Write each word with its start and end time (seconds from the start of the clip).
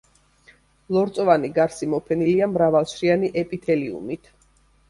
ლორწოვანი 0.95 1.51
გარსი 1.59 1.89
მოფენილია 1.93 2.49
მრავალშრიანი 2.55 3.33
ეპითელიუმით. 3.43 4.33